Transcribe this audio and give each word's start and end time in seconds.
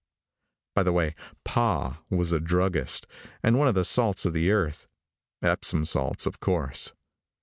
By 0.73 0.81
the 0.81 0.93
way, 0.93 1.13
"Pa" 1.45 2.01
was 2.09 2.31
a 2.31 2.39
druggist, 2.39 3.05
and 3.43 3.59
one 3.59 3.67
of 3.67 3.75
the 3.75 3.85
salts 3.85 4.25
of 4.25 4.33
the 4.33 4.49
earth 4.49 4.87
Epsom 5.43 5.85
salts, 5.85 6.25
of 6.25 6.39
course. 6.39 6.93